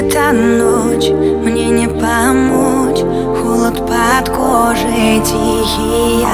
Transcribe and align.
это 0.00 0.32
ночь, 0.32 1.10
мне 1.10 1.66
не 1.66 1.86
помочь. 1.86 3.00
Холод 3.40 3.76
под 3.86 4.28
кожей 4.30 5.20
тихий 5.20 6.26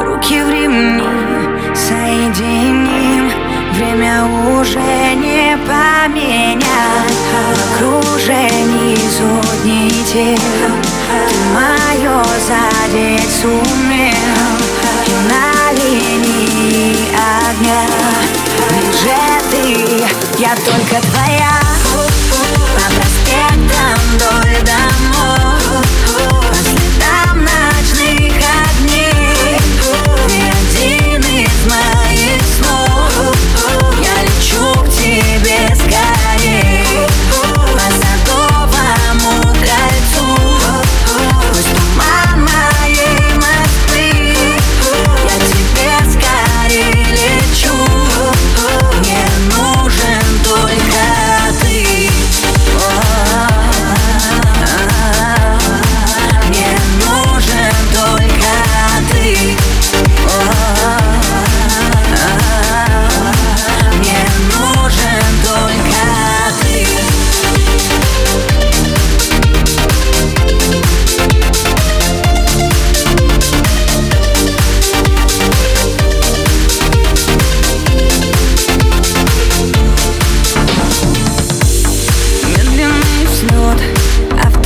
Руки 0.00 0.42
в 0.42 0.50
ремни 0.50 1.02
соединим. 1.74 3.30
Время 3.74 4.24
уже 4.58 5.14
не 5.16 5.56
поменять. 5.66 6.64
Окружений 7.74 8.96
сотни 8.96 9.90
тел 10.04 10.72
Ты 11.28 11.38
мое 11.54 12.24
задеть 12.48 13.30
сумел. 13.40 14.54
И 15.06 15.14
на 15.28 15.72
линии 15.72 16.96
огня. 17.48 17.82
Ближе 18.70 19.20
ты, 19.50 20.42
я 20.42 20.54
только 20.56 21.06
твоя 21.10 21.47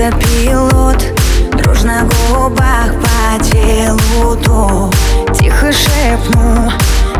автопилот 0.02 1.04
Дрожь 1.52 1.82
на 1.82 2.02
губах 2.04 2.92
по 3.00 3.44
телу 3.44 4.36
то 4.36 4.90
Тихо 5.38 5.72
шепну 5.72 6.72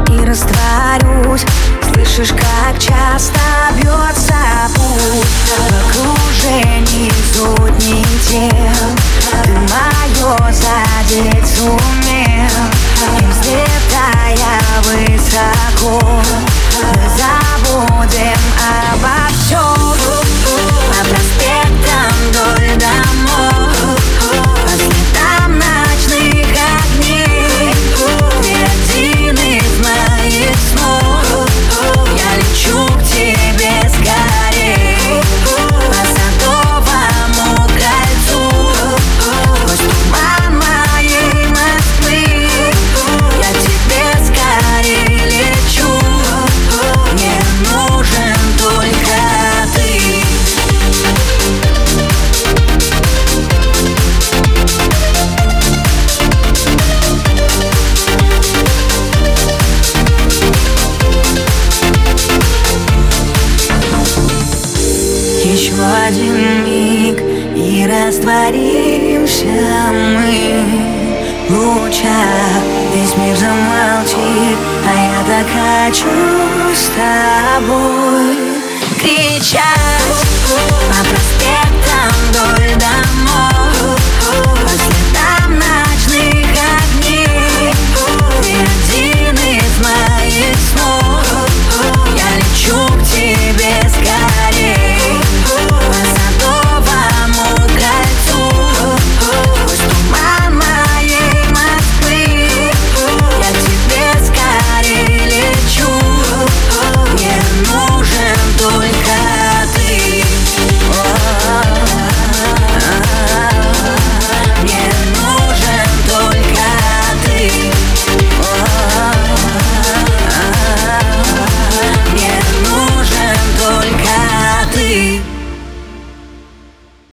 и 0.09 0.25
растворюсь. 0.25 1.45
Слышишь, 1.93 2.31
как 2.31 2.79
часто 2.79 3.41
бьется 3.77 4.35
путь. 4.75 5.27
В 5.47 5.91
окружении 5.91 7.11
сотни 7.35 8.05
тел. 8.29 8.51
Ты 9.45 9.53
мое 9.53 10.53
задеть 10.53 11.47
сумел. 11.47 12.53
И 13.19 13.25
взлетая 13.27 14.63
высоко 14.85 16.23
Еще 65.63 65.75
один 65.75 66.65
миг 66.65 67.23
и 67.55 67.87
растворимся 67.87 69.47
мы. 69.93 70.65
В 71.49 71.53
лучах 71.53 72.63
Весь 72.93 73.17
мир 73.17 73.37
замолчит, 73.37 74.59
а 74.85 74.93
я 74.93 75.23
так 75.29 75.47
хочу 75.47 76.09
с 76.75 76.91
тобой. 76.99 78.37
Кричать 78.99 79.72